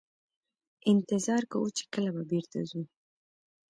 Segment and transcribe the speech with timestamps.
[0.91, 2.81] انتظار کوو چې کله به بیرته ځو.